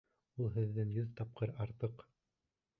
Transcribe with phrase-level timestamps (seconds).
[0.39, 2.05] Ул һеҙҙән йөҙ тапҡыр артыҡ!